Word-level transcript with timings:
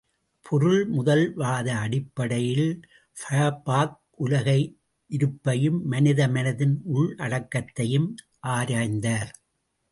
பொருள் 0.45 0.79
முதல்வாத 0.91 1.67
அடிப்படையில் 1.75 2.67
ஃபயர்பாக் 3.17 3.93
உலக 4.17 4.47
இருப்பையும், 5.09 5.79
மனித 5.83 6.27
மனத்தின் 6.27 6.75
உள்ளடக்கத்தையும் 6.93 8.09
ஆராய்ந்தார். 8.47 9.31